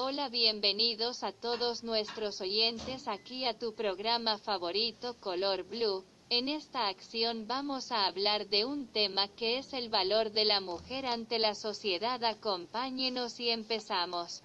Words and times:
Hola, 0.00 0.28
bienvenidos 0.28 1.24
a 1.24 1.32
todos 1.32 1.82
nuestros 1.82 2.40
oyentes 2.40 3.08
aquí 3.08 3.46
a 3.46 3.58
tu 3.58 3.74
programa 3.74 4.38
favorito 4.38 5.16
Color 5.18 5.64
Blue. 5.64 6.04
En 6.30 6.48
esta 6.48 6.86
acción 6.86 7.48
vamos 7.48 7.90
a 7.90 8.06
hablar 8.06 8.46
de 8.46 8.64
un 8.64 8.86
tema 8.86 9.26
que 9.26 9.58
es 9.58 9.72
el 9.72 9.88
valor 9.88 10.30
de 10.30 10.44
la 10.44 10.60
mujer 10.60 11.04
ante 11.04 11.40
la 11.40 11.56
sociedad. 11.56 12.22
Acompáñenos 12.22 13.40
y 13.40 13.50
empezamos. 13.50 14.40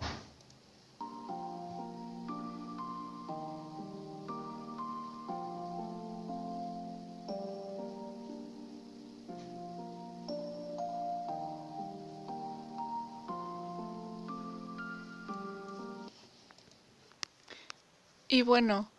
Y 18.34 18.42
bueno, 18.42 18.90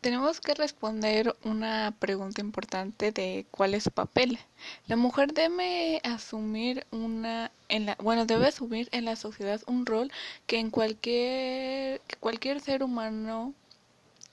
tenemos 0.00 0.40
que 0.40 0.54
responder 0.54 1.34
una 1.42 1.92
pregunta 1.98 2.40
importante 2.40 3.10
de 3.10 3.44
cuál 3.50 3.74
es 3.74 3.82
su 3.82 3.90
papel. 3.90 4.38
La 4.86 4.94
mujer 4.94 5.34
debe 5.34 6.00
asumir 6.04 6.86
una 6.92 7.50
en 7.68 7.86
la 7.86 7.96
bueno, 7.96 8.26
debe 8.26 8.46
asumir 8.46 8.88
en 8.92 9.06
la 9.06 9.16
sociedad 9.16 9.60
un 9.66 9.86
rol 9.86 10.12
que 10.46 10.60
en 10.60 10.70
cualquier 10.70 12.00
cualquier 12.20 12.60
ser 12.60 12.84
humano 12.84 13.54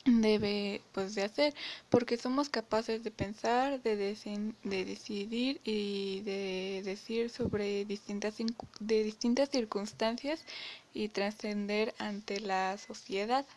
debe 0.06 0.82
pues 0.92 1.16
de 1.16 1.24
hacer 1.24 1.56
porque 1.90 2.16
somos 2.18 2.50
capaces 2.50 3.04
de 3.04 3.10
pensar 3.10 3.82
de, 3.82 3.96
de 3.96 4.86
decidir 4.86 5.62
y 5.64 6.22
de 6.22 6.84
decir 6.86 7.32
sobre 7.32 7.86
distintas 7.86 8.36
de 8.80 9.04
distintas 9.04 9.50
circunstancias 9.50 10.46
y 10.94 11.08
trascender 11.10 11.96
ante 11.98 12.40
la 12.40 12.78
sociedad 12.78 13.48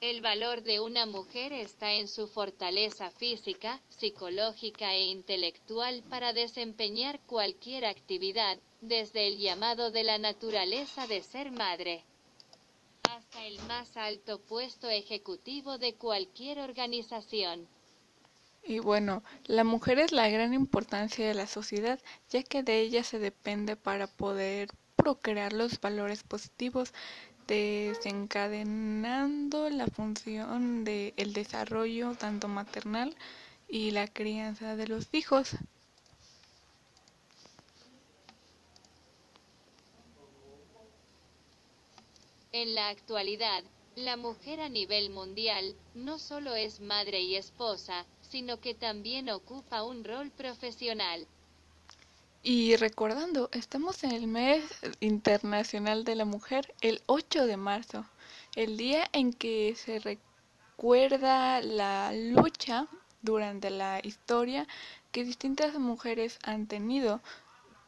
el 0.00 0.20
valor 0.20 0.62
de 0.62 0.80
una 0.80 1.06
mujer 1.06 1.52
está 1.52 1.94
en 1.94 2.06
su 2.06 2.28
fortaleza 2.28 3.10
física, 3.10 3.80
psicológica 3.88 4.94
e 4.94 5.06
intelectual 5.06 6.02
para 6.08 6.32
desempeñar 6.32 7.18
cualquier 7.26 7.84
actividad, 7.84 8.58
desde 8.80 9.26
el 9.26 9.38
llamado 9.38 9.90
de 9.90 10.04
la 10.04 10.18
naturaleza 10.18 11.06
de 11.08 11.22
ser 11.22 11.50
madre 11.50 12.04
hasta 13.10 13.44
el 13.46 13.58
más 13.62 13.96
alto 13.96 14.38
puesto 14.38 14.88
ejecutivo 14.88 15.78
de 15.78 15.94
cualquier 15.94 16.60
organización. 16.60 17.66
Y 18.62 18.78
bueno, 18.78 19.24
la 19.46 19.64
mujer 19.64 19.98
es 19.98 20.12
la 20.12 20.28
gran 20.28 20.54
importancia 20.54 21.26
de 21.26 21.34
la 21.34 21.46
sociedad, 21.46 21.98
ya 22.30 22.42
que 22.42 22.62
de 22.62 22.80
ella 22.80 23.02
se 23.02 23.18
depende 23.18 23.76
para 23.76 24.06
poder 24.06 24.68
procrear 24.94 25.52
los 25.52 25.80
valores 25.80 26.22
positivos 26.22 26.92
desencadenando 27.48 29.68
la 29.70 29.88
función 29.88 30.84
del 30.84 31.14
el 31.16 31.32
desarrollo 31.32 32.14
tanto 32.14 32.46
maternal 32.46 33.16
y 33.68 33.90
la 33.90 34.06
crianza 34.06 34.76
de 34.76 34.86
los 34.86 35.08
hijos. 35.12 35.56
En 42.52 42.74
la 42.74 42.88
actualidad, 42.88 43.64
la 43.96 44.16
mujer 44.16 44.60
a 44.60 44.68
nivel 44.68 45.10
mundial 45.10 45.74
no 45.94 46.18
solo 46.18 46.54
es 46.54 46.80
madre 46.80 47.20
y 47.20 47.36
esposa, 47.36 48.06
sino 48.20 48.60
que 48.60 48.74
también 48.74 49.30
ocupa 49.30 49.82
un 49.82 50.04
rol 50.04 50.30
profesional, 50.30 51.26
y 52.42 52.76
recordando, 52.76 53.48
estamos 53.52 54.04
en 54.04 54.12
el 54.12 54.26
mes 54.26 54.64
internacional 55.00 56.04
de 56.04 56.14
la 56.14 56.24
mujer, 56.24 56.74
el 56.80 57.02
8 57.06 57.46
de 57.46 57.56
marzo, 57.56 58.04
el 58.54 58.76
día 58.76 59.04
en 59.12 59.32
que 59.32 59.74
se 59.76 59.98
recuerda 59.98 61.60
la 61.60 62.12
lucha 62.12 62.86
durante 63.22 63.70
la 63.70 64.00
historia 64.02 64.66
que 65.12 65.24
distintas 65.24 65.74
mujeres 65.78 66.38
han 66.44 66.66
tenido 66.66 67.20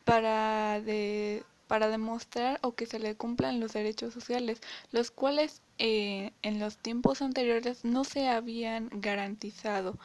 para 0.05 0.81
de, 0.81 1.45
para 1.69 1.89
demostrar 1.89 2.59
o 2.63 2.73
que 2.73 2.87
se 2.87 2.99
le 2.99 3.15
cumplan 3.15 3.61
los 3.61 3.73
derechos 3.73 4.13
sociales, 4.13 4.61
los 4.91 5.11
cuales 5.13 5.63
eh, 5.79 6.33
en 6.43 6.59
los 6.59 6.77
tiempos 6.77 7.23
anteriores 7.23 7.85
no 7.85 8.05
se 8.05 8.29
habían 8.29 8.91
garantizado. 8.93 9.97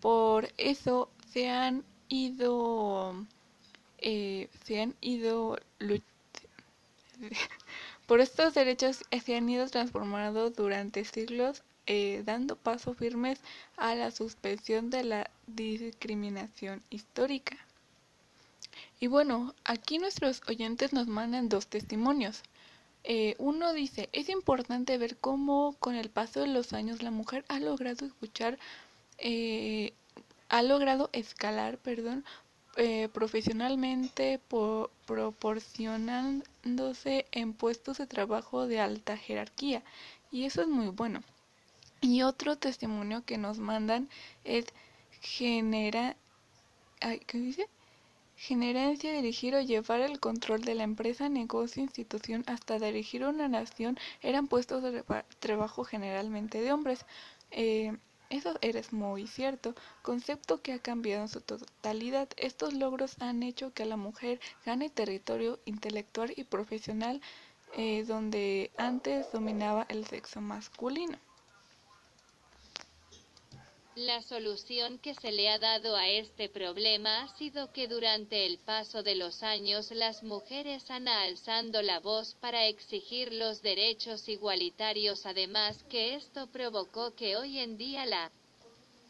Por 0.00 0.48
eso 0.56 1.10
se 1.32 1.50
han 1.50 1.84
ido 2.08 3.26
eh, 4.00 4.48
se 4.64 4.80
han 4.80 4.94
ido 5.00 5.58
por 8.06 8.20
estos 8.20 8.54
derechos 8.54 9.04
se 9.24 9.36
han 9.36 9.48
ido 9.48 9.66
transformando 9.68 10.50
durante 10.50 11.04
siglos 11.04 11.62
eh, 11.86 12.22
dando 12.24 12.54
pasos 12.54 12.96
firmes 12.96 13.40
a 13.76 13.94
la 13.94 14.10
suspensión 14.10 14.90
de 14.90 15.04
la 15.04 15.30
discriminación 15.46 16.82
histórica. 16.90 17.56
Y 19.00 19.06
bueno, 19.06 19.54
aquí 19.64 19.98
nuestros 19.98 20.42
oyentes 20.48 20.92
nos 20.92 21.06
mandan 21.06 21.48
dos 21.48 21.66
testimonios. 21.66 22.42
Eh, 23.04 23.34
uno 23.38 23.72
dice, 23.72 24.08
es 24.12 24.28
importante 24.28 24.98
ver 24.98 25.16
cómo 25.16 25.76
con 25.80 25.94
el 25.94 26.10
paso 26.10 26.40
de 26.40 26.48
los 26.48 26.72
años 26.72 27.02
la 27.02 27.10
mujer 27.10 27.44
ha 27.48 27.58
logrado 27.58 28.04
escuchar, 28.04 28.58
ha 30.48 30.62
logrado 30.62 31.08
escalar, 31.12 31.78
perdón, 31.78 32.24
eh, 32.78 33.08
profesionalmente 33.12 34.40
proporcionándose 35.06 37.26
en 37.32 37.52
puestos 37.52 37.98
de 37.98 38.06
trabajo 38.06 38.66
de 38.66 38.80
alta 38.80 39.16
jerarquía 39.16 39.82
y 40.30 40.44
eso 40.44 40.62
es 40.62 40.68
muy 40.68 40.88
bueno. 40.88 41.22
Y 42.00 42.22
otro 42.22 42.56
testimonio 42.56 43.24
que 43.24 43.36
nos 43.36 43.58
mandan 43.58 44.08
es 44.44 44.66
genera 45.20 46.16
¿qué 47.26 47.38
dice? 47.38 47.68
Gerencia, 48.36 49.12
dirigir 49.12 49.54
o 49.56 49.60
llevar 49.60 50.00
el 50.00 50.20
control 50.20 50.62
de 50.62 50.76
la 50.76 50.84
empresa, 50.84 51.28
negocio, 51.28 51.82
institución, 51.82 52.44
hasta 52.46 52.78
dirigir 52.78 53.24
una 53.24 53.48
nación 53.48 53.98
eran 54.22 54.46
puestos 54.46 54.82
de 54.82 55.02
trabajo 55.40 55.84
generalmente 55.84 56.60
de 56.60 56.72
hombres. 56.72 57.04
Eh, 57.50 57.96
eso 58.30 58.54
eres 58.60 58.92
muy 58.92 59.26
cierto, 59.26 59.74
concepto 60.02 60.60
que 60.62 60.72
ha 60.72 60.78
cambiado 60.78 61.22
en 61.22 61.28
su 61.28 61.40
totalidad. 61.40 62.28
Estos 62.36 62.74
logros 62.74 63.16
han 63.20 63.42
hecho 63.42 63.72
que 63.72 63.84
la 63.86 63.96
mujer 63.96 64.40
gane 64.66 64.90
territorio 64.90 65.60
intelectual 65.64 66.32
y 66.36 66.44
profesional 66.44 67.20
eh, 67.74 68.04
donde 68.04 68.70
antes 68.76 69.30
dominaba 69.32 69.86
el 69.88 70.06
sexo 70.06 70.40
masculino. 70.40 71.18
La 73.98 74.22
solución 74.22 75.00
que 75.00 75.12
se 75.12 75.32
le 75.32 75.48
ha 75.48 75.58
dado 75.58 75.96
a 75.96 76.06
este 76.08 76.48
problema 76.48 77.22
ha 77.22 77.36
sido 77.36 77.72
que 77.72 77.88
durante 77.88 78.46
el 78.46 78.58
paso 78.58 79.02
de 79.02 79.16
los 79.16 79.42
años 79.42 79.90
las 79.90 80.22
mujeres 80.22 80.88
han 80.88 81.08
alzando 81.08 81.82
la 81.82 81.98
voz 81.98 82.36
para 82.36 82.68
exigir 82.68 83.32
los 83.32 83.60
derechos 83.60 84.28
igualitarios 84.28 85.26
además 85.26 85.82
que 85.90 86.14
esto 86.14 86.46
provocó 86.46 87.16
que 87.16 87.36
hoy 87.36 87.58
en 87.58 87.76
día 87.76 88.06
la 88.06 88.30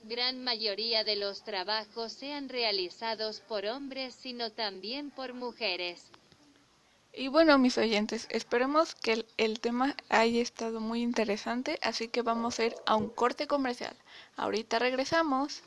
gran 0.04 0.42
mayoría 0.42 1.04
de 1.04 1.16
los 1.16 1.44
trabajos 1.44 2.14
sean 2.14 2.48
realizados 2.48 3.40
por 3.40 3.66
hombres 3.66 4.14
sino 4.14 4.52
también 4.52 5.10
por 5.10 5.34
mujeres. 5.34 6.02
Y 7.12 7.28
bueno, 7.28 7.58
mis 7.58 7.76
oyentes, 7.78 8.26
esperemos 8.30 8.94
que 8.94 9.26
el, 9.38 9.60
tema 9.60 9.96
haya 10.08 10.40
estado 10.40 10.80
muy 10.80 11.02
interesante, 11.02 11.78
así 11.82 12.08
que 12.08 12.22
vamos 12.22 12.58
a 12.60 12.66
ir 12.66 12.74
a 12.86 12.96
un 12.96 13.08
corte 13.08 13.46
comercial. 13.46 13.96
Ahorita 14.36 14.78
regresamos. 14.78 15.62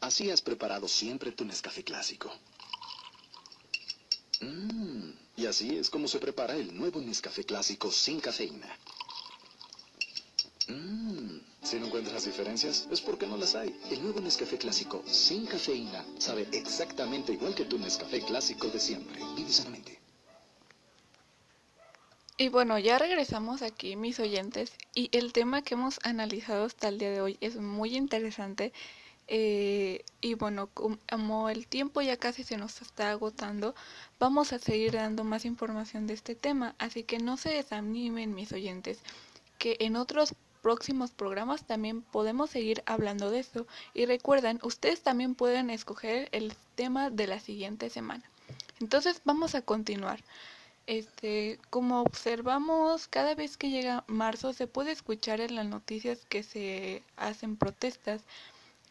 Así 0.00 0.30
has 0.30 0.40
preparado 0.40 0.88
siempre 0.88 1.32
tu 1.32 1.44
Nescafé 1.44 1.84
clásico. 1.84 2.32
Y 5.38 5.46
así 5.46 5.78
es 5.78 5.88
como 5.88 6.08
se 6.08 6.18
prepara 6.18 6.56
el 6.56 6.76
nuevo 6.76 7.00
Nescafé 7.00 7.44
clásico 7.44 7.92
sin 7.92 8.18
cafeína. 8.18 8.66
Mmm, 10.66 11.38
si 11.62 11.78
no 11.78 11.86
encuentras 11.86 12.24
diferencias, 12.24 12.88
es 12.90 13.00
porque 13.00 13.24
no 13.24 13.36
las 13.36 13.54
hay. 13.54 13.72
El 13.88 14.02
nuevo 14.02 14.20
Nescafé 14.20 14.58
clásico 14.58 15.04
sin 15.06 15.46
cafeína 15.46 16.04
sabe 16.18 16.48
exactamente 16.50 17.32
igual 17.32 17.54
que 17.54 17.66
tu 17.66 17.78
Nescafé 17.78 18.20
clásico 18.20 18.66
de 18.66 18.80
siempre. 18.80 19.20
Vive 19.36 19.52
sanamente. 19.52 20.00
Y 22.36 22.48
bueno, 22.48 22.76
ya 22.80 22.98
regresamos 22.98 23.62
aquí, 23.62 23.94
mis 23.94 24.18
oyentes, 24.18 24.72
y 24.92 25.08
el 25.16 25.32
tema 25.32 25.62
que 25.62 25.74
hemos 25.74 26.00
analizado 26.02 26.64
hasta 26.64 26.88
el 26.88 26.98
día 26.98 27.10
de 27.10 27.20
hoy 27.20 27.38
es 27.40 27.54
muy 27.58 27.96
interesante 27.96 28.72
eh, 29.28 30.04
y 30.20 30.34
bueno, 30.34 30.68
como 30.68 31.50
el 31.50 31.66
tiempo 31.66 32.00
ya 32.00 32.16
casi 32.16 32.44
se 32.44 32.56
nos 32.56 32.80
está 32.80 33.10
agotando, 33.10 33.74
vamos 34.18 34.52
a 34.52 34.58
seguir 34.58 34.92
dando 34.92 35.22
más 35.22 35.44
información 35.44 36.06
de 36.06 36.14
este 36.14 36.34
tema, 36.34 36.74
así 36.78 37.02
que 37.04 37.18
no 37.18 37.36
se 37.36 37.50
desanimen 37.50 38.34
mis 38.34 38.52
oyentes. 38.52 39.00
que 39.58 39.76
en 39.80 39.96
otros 39.96 40.34
próximos 40.62 41.10
programas 41.10 41.64
también 41.64 42.02
podemos 42.02 42.50
seguir 42.50 42.82
hablando 42.86 43.30
de 43.30 43.40
eso. 43.40 43.66
Y 43.94 44.06
recuerden, 44.06 44.60
ustedes 44.62 45.02
también 45.02 45.34
pueden 45.34 45.70
escoger 45.70 46.28
el 46.32 46.54
tema 46.74 47.10
de 47.10 47.26
la 47.26 47.40
siguiente 47.40 47.90
semana. 47.90 48.24
Entonces 48.80 49.20
vamos 49.24 49.54
a 49.54 49.62
continuar. 49.62 50.20
Este, 50.86 51.58
como 51.70 52.00
observamos, 52.00 53.08
cada 53.08 53.34
vez 53.34 53.56
que 53.56 53.70
llega 53.70 54.04
marzo 54.06 54.52
se 54.52 54.66
puede 54.66 54.92
escuchar 54.92 55.40
en 55.40 55.54
las 55.54 55.66
noticias 55.66 56.24
que 56.28 56.42
se 56.42 57.02
hacen 57.16 57.56
protestas 57.56 58.22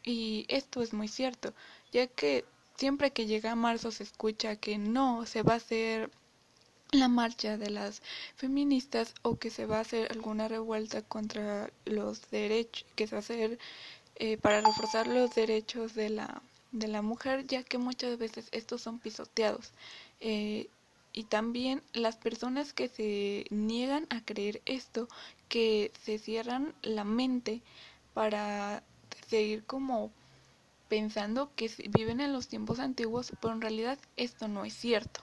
y 0.07 0.45
esto 0.47 0.81
es 0.81 0.93
muy 0.93 1.09
cierto, 1.09 1.53
ya 1.91 2.07
que 2.07 2.45
siempre 2.77 3.11
que 3.11 3.25
llega 3.25 3.55
marzo 3.55 3.91
se 3.91 4.03
escucha 4.03 4.55
que 4.55 4.77
no 4.77 5.25
se 5.25 5.43
va 5.43 5.53
a 5.53 5.57
hacer 5.57 6.09
la 6.91 7.09
marcha 7.09 7.57
de 7.57 7.69
las 7.69 8.01
feministas 8.37 9.13
o 9.21 9.37
que 9.37 9.49
se 9.49 9.65
va 9.65 9.79
a 9.79 9.81
hacer 9.81 10.09
alguna 10.09 10.47
revuelta 10.47 11.01
contra 11.01 11.69
los 11.83 12.29
derechos, 12.31 12.85
que 12.95 13.05
se 13.05 13.15
va 13.15 13.17
a 13.17 13.19
hacer 13.19 13.59
eh, 14.15 14.37
para 14.37 14.61
reforzar 14.61 15.07
los 15.07 15.35
derechos 15.35 15.93
de 15.93 16.09
la, 16.09 16.41
de 16.71 16.87
la 16.87 17.01
mujer, 17.01 17.45
ya 17.45 17.63
que 17.63 17.77
muchas 17.77 18.17
veces 18.17 18.47
estos 18.53 18.81
son 18.81 18.99
pisoteados. 18.99 19.73
Eh, 20.21 20.69
y 21.11 21.25
también 21.25 21.81
las 21.91 22.15
personas 22.15 22.71
que 22.71 22.87
se 22.87 23.45
niegan 23.49 24.07
a 24.09 24.21
creer 24.23 24.61
esto, 24.65 25.09
que 25.49 25.91
se 26.05 26.17
cierran 26.17 26.73
la 26.81 27.03
mente 27.03 27.61
para 28.13 28.83
seguir 29.27 29.65
como 29.65 30.11
pensando 30.87 31.51
que 31.55 31.69
viven 31.89 32.21
en 32.21 32.33
los 32.33 32.47
tiempos 32.47 32.79
antiguos, 32.79 33.33
pero 33.41 33.53
en 33.53 33.61
realidad 33.61 33.99
esto 34.15 34.47
no 34.47 34.65
es 34.65 34.73
cierto. 34.73 35.21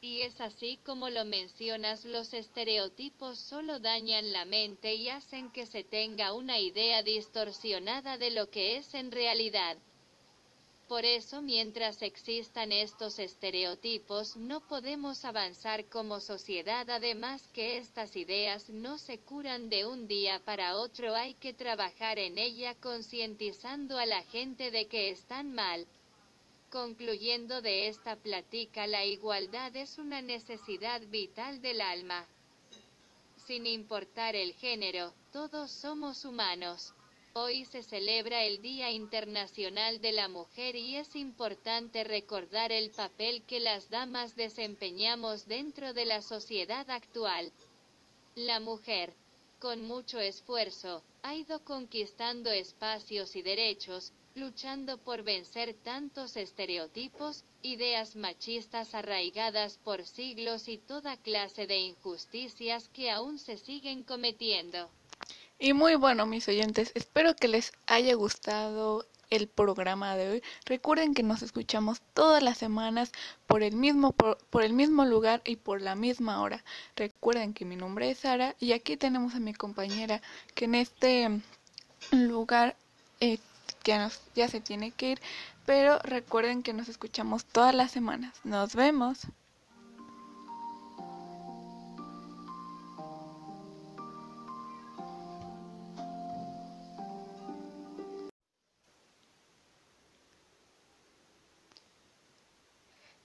Y 0.00 0.22
es 0.22 0.40
así 0.40 0.78
como 0.84 1.10
lo 1.10 1.24
mencionas, 1.24 2.04
los 2.04 2.32
estereotipos 2.32 3.38
solo 3.38 3.80
dañan 3.80 4.32
la 4.32 4.44
mente 4.44 4.94
y 4.94 5.08
hacen 5.08 5.50
que 5.50 5.66
se 5.66 5.82
tenga 5.82 6.32
una 6.32 6.60
idea 6.60 7.02
distorsionada 7.02 8.16
de 8.16 8.30
lo 8.30 8.48
que 8.48 8.76
es 8.76 8.94
en 8.94 9.10
realidad. 9.10 9.78
Por 10.88 11.04
eso, 11.04 11.42
mientras 11.42 12.00
existan 12.00 12.70
estos 12.70 13.18
estereotipos, 13.18 14.36
no 14.36 14.60
podemos 14.60 15.24
avanzar 15.24 15.86
como 15.86 16.20
sociedad. 16.20 16.88
Además 16.88 17.42
que 17.52 17.78
estas 17.78 18.14
ideas 18.14 18.70
no 18.70 18.96
se 18.98 19.18
curan 19.18 19.68
de 19.68 19.84
un 19.84 20.06
día 20.06 20.40
para 20.44 20.76
otro, 20.76 21.16
hay 21.16 21.34
que 21.34 21.52
trabajar 21.52 22.20
en 22.20 22.38
ella 22.38 22.76
concientizando 22.76 23.98
a 23.98 24.06
la 24.06 24.22
gente 24.22 24.70
de 24.70 24.86
que 24.86 25.10
están 25.10 25.52
mal. 25.52 25.88
Concluyendo 26.70 27.62
de 27.62 27.88
esta 27.88 28.14
plática, 28.14 28.86
la 28.86 29.04
igualdad 29.04 29.74
es 29.74 29.98
una 29.98 30.22
necesidad 30.22 31.00
vital 31.08 31.60
del 31.62 31.80
alma. 31.80 32.28
Sin 33.44 33.66
importar 33.66 34.36
el 34.36 34.54
género, 34.54 35.12
todos 35.32 35.72
somos 35.72 36.24
humanos. 36.24 36.94
Hoy 37.38 37.66
se 37.66 37.82
celebra 37.82 38.44
el 38.44 38.62
Día 38.62 38.90
Internacional 38.90 40.00
de 40.00 40.10
la 40.12 40.26
Mujer 40.26 40.74
y 40.74 40.96
es 40.96 41.14
importante 41.14 42.02
recordar 42.02 42.72
el 42.72 42.90
papel 42.92 43.42
que 43.42 43.60
las 43.60 43.90
damas 43.90 44.36
desempeñamos 44.36 45.46
dentro 45.46 45.92
de 45.92 46.06
la 46.06 46.22
sociedad 46.22 46.88
actual. 46.88 47.52
La 48.36 48.58
mujer, 48.58 49.12
con 49.58 49.82
mucho 49.82 50.18
esfuerzo, 50.18 51.02
ha 51.22 51.34
ido 51.34 51.62
conquistando 51.62 52.50
espacios 52.50 53.36
y 53.36 53.42
derechos, 53.42 54.14
luchando 54.34 54.96
por 54.96 55.22
vencer 55.22 55.74
tantos 55.74 56.38
estereotipos, 56.38 57.44
ideas 57.60 58.16
machistas 58.16 58.94
arraigadas 58.94 59.76
por 59.84 60.06
siglos 60.06 60.68
y 60.68 60.78
toda 60.78 61.18
clase 61.18 61.66
de 61.66 61.76
injusticias 61.80 62.88
que 62.88 63.10
aún 63.10 63.38
se 63.38 63.58
siguen 63.58 64.04
cometiendo. 64.04 64.88
Y 65.58 65.72
muy 65.72 65.94
bueno, 65.94 66.26
mis 66.26 66.48
oyentes, 66.48 66.92
espero 66.94 67.34
que 67.34 67.48
les 67.48 67.72
haya 67.86 68.14
gustado 68.14 69.06
el 69.30 69.48
programa 69.48 70.14
de 70.14 70.28
hoy. 70.28 70.42
Recuerden 70.66 71.14
que 71.14 71.22
nos 71.22 71.42
escuchamos 71.42 72.00
todas 72.14 72.42
las 72.42 72.58
semanas 72.58 73.10
por 73.46 73.62
el 73.62 73.74
mismo 73.74 74.12
por, 74.12 74.62
el 74.62 74.72
mismo 74.72 75.04
lugar 75.04 75.42
y 75.44 75.56
por 75.56 75.80
la 75.80 75.94
misma 75.94 76.42
hora. 76.42 76.62
Recuerden 76.94 77.54
que 77.54 77.64
mi 77.64 77.76
nombre 77.76 78.10
es 78.10 78.18
Sara 78.18 78.54
y 78.60 78.72
aquí 78.72 78.96
tenemos 78.96 79.34
a 79.34 79.40
mi 79.40 79.54
compañera 79.54 80.20
que 80.54 80.66
en 80.66 80.74
este 80.74 81.40
lugar 82.12 82.76
eh, 83.20 83.38
ya, 83.84 84.10
ya 84.34 84.48
se 84.48 84.60
tiene 84.60 84.90
que 84.90 85.12
ir, 85.12 85.22
pero 85.64 85.98
recuerden 86.00 86.62
que 86.62 86.72
nos 86.74 86.88
escuchamos 86.88 87.44
todas 87.46 87.74
las 87.74 87.90
semanas. 87.90 88.34
Nos 88.44 88.74
vemos. 88.74 89.26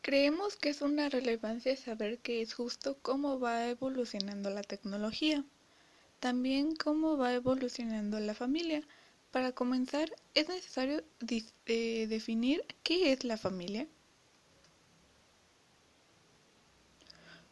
Creemos 0.02 0.56
que 0.56 0.70
es 0.70 0.82
una 0.82 1.10
relevancia 1.10 1.76
saber 1.78 2.18
que 2.18 2.42
es 2.42 2.56
justo 2.56 2.98
cómo 3.04 3.40
va 3.40 3.68
evolucionando 3.68 4.50
la 4.50 4.64
tecnología, 4.64 5.46
también 6.20 6.76
cómo 6.76 7.18
va 7.18 7.34
evolucionando 7.34 8.20
la 8.20 8.34
familia. 8.34 8.82
Para 9.32 9.52
comenzar, 9.52 10.12
es 10.34 10.50
necesario 10.50 11.04
eh, 11.68 12.08
definir 12.10 12.66
qué 12.84 13.12
es 13.12 13.24
la 13.24 13.38
familia, 13.38 13.88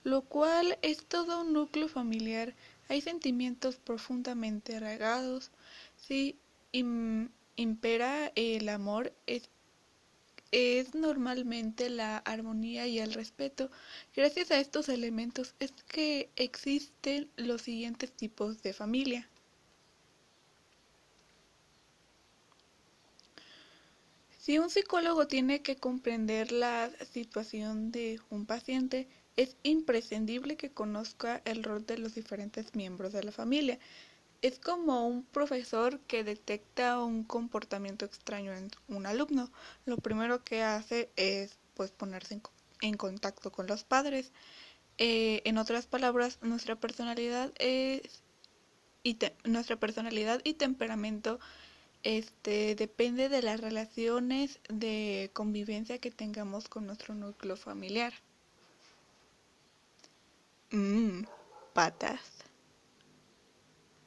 lo 0.04 0.24
cual 0.24 0.80
es 0.82 1.06
todo 1.06 1.42
un 1.42 1.54
núcleo 1.54 1.88
familiar. 1.88 2.56
Hay 2.88 3.02
sentimientos 3.02 3.76
profundamente 3.76 4.76
arraigados, 4.76 5.52
si 5.98 6.40
impera 6.72 8.32
el 8.34 8.70
amor, 8.70 9.14
es 9.28 9.50
es 10.52 10.96
normalmente 10.96 11.90
la 11.90 12.18
armonía 12.18 12.88
y 12.88 13.00
el 13.00 13.14
respeto. 13.14 13.70
Gracias 14.16 14.52
a 14.52 14.60
estos 14.60 14.90
elementos 14.90 15.56
es 15.60 15.72
que 15.88 16.30
existen 16.36 17.30
los 17.36 17.62
siguientes 17.62 18.12
tipos 18.12 18.62
de 18.64 18.74
familia. 18.74 19.30
Si 24.40 24.58
un 24.58 24.70
psicólogo 24.70 25.28
tiene 25.28 25.62
que 25.62 25.76
comprender 25.76 26.52
la 26.52 26.90
situación 27.12 27.92
de 27.92 28.20
un 28.32 28.46
paciente, 28.48 29.08
es 29.36 29.56
imprescindible 29.64 30.58
que 30.58 30.72
conozca 30.72 31.42
el 31.46 31.64
rol 31.64 31.86
de 31.86 32.00
los 32.00 32.16
diferentes 32.16 32.74
miembros 32.76 33.14
de 33.14 33.24
la 33.24 33.32
familia 33.32 33.78
es 34.42 34.60
como 34.60 35.08
un 35.08 35.24
profesor 35.24 36.00
que 36.02 36.24
detecta 36.24 37.04
un 37.04 37.24
comportamiento 37.24 38.06
extraño 38.06 38.54
en 38.54 38.72
un 38.88 39.06
alumno. 39.06 39.52
Lo 39.86 39.98
primero 39.98 40.44
que 40.44 40.64
hace 40.64 41.10
es 41.16 41.58
pues 41.76 41.92
ponerse 41.92 42.42
en, 42.82 42.98
contacto 42.98 43.52
con 43.52 43.68
los 43.68 43.84
padres. 43.84 44.32
Eh, 44.98 45.42
en 45.46 45.58
otras 45.58 45.88
palabras, 45.88 46.40
nuestra 46.42 46.76
personalidad 46.76 47.54
y 49.04 49.18
nuestra 49.46 49.78
personalidad 49.78 50.42
y 50.44 50.54
temperamento 50.54 51.40
este 52.04 52.76
depende 52.76 53.28
de 53.28 53.42
las 53.42 53.60
relaciones 53.60 54.60
de 54.70 55.32
convivencia 55.34 56.00
que 56.00 56.12
tengamos 56.12 56.70
con 56.70 56.86
nuestro 56.86 57.14
núcleo 57.14 57.58
familiar. 57.58 58.14
Mmm, 60.72 61.24
patas. 61.74 62.39